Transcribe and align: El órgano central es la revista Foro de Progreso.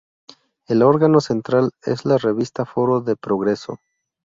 El 0.67 0.81
órgano 0.81 1.21
central 1.21 1.69
es 1.83 2.05
la 2.05 2.17
revista 2.17 2.65
Foro 2.65 3.01
de 3.01 3.15
Progreso. 3.15 3.77